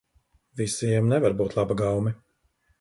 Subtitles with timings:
[0.61, 2.19] Visiem nevar būt laba gaume.